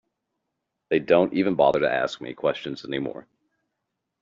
[0.89, 3.27] They don't even bother to ask me questions any more.